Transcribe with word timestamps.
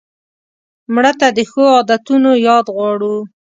مړه 0.93 1.11
ته 1.19 1.27
د 1.37 1.39
ښو 1.51 1.63
عادتونو 1.75 2.31
یاد 2.47 2.65
غواړو 2.75 3.15